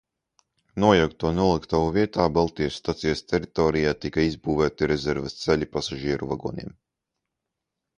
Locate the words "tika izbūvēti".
4.09-4.93